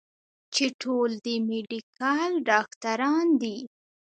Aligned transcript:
چې 0.53 0.65
ټول 0.81 1.09
د 1.25 1.27
ميډيکل 1.47 2.29
ډاکټران 2.49 3.27
دي 3.41 3.57